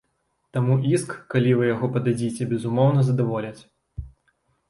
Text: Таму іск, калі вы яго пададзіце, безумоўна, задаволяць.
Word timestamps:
Таму 0.55 0.75
іск, 0.91 1.11
калі 1.33 1.51
вы 1.59 1.67
яго 1.73 1.89
пададзіце, 1.97 2.47
безумоўна, 2.53 3.05
задаволяць. 3.09 3.59